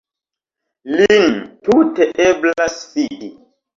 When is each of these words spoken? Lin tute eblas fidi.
Lin 0.95 1.29
tute 1.67 2.09
eblas 2.29 2.79
fidi. 2.95 3.31